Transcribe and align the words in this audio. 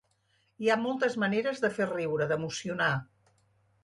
Hi 0.63 0.69
ha 0.69 0.77
moltes 0.85 1.17
maneres 1.23 1.61
de 1.65 1.71
fer 1.75 1.87
riure, 1.91 2.27
d’emocionar. 2.31 2.89